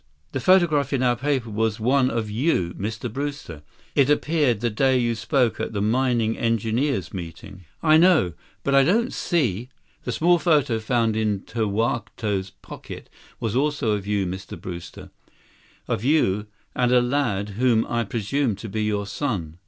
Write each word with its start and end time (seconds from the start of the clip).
"The 0.31 0.39
photograph 0.39 0.93
in 0.93 1.03
our 1.03 1.15
paper 1.15 1.51
was 1.51 1.79
one 1.79 2.09
of 2.09 2.27
you, 2.27 2.73
Mr. 2.75 3.05
Brewster. 3.07 3.61
It 3.93 4.09
appeared 4.09 4.59
the 4.59 4.71
day 4.71 4.97
you 4.97 5.13
spoke 5.13 5.59
at 5.59 5.73
the 5.73 5.79
mining 5.81 6.35
engineers' 6.39 7.13
meeting." 7.13 7.65
"I 7.83 7.97
know. 7.97 8.33
But 8.63 8.73
I 8.73 8.83
don't 8.83 9.13
see—" 9.13 9.69
"The 10.03 10.11
small 10.11 10.39
photo 10.39 10.79
found 10.79 11.15
in 11.15 11.41
Tokawto's 11.41 12.49
pocket 12.63 13.11
was 13.39 13.55
also 13.55 13.91
of 13.91 14.07
you, 14.07 14.25
Mr. 14.25 14.59
Brewster. 14.59 15.11
Of 15.87 16.03
you 16.03 16.47
and 16.75 16.91
a 16.91 16.99
lad 16.99 17.49
whom 17.49 17.85
I 17.85 18.03
presume 18.03 18.55
to 18.55 18.69
be 18.69 18.83
your 18.83 19.05
son. 19.05 19.59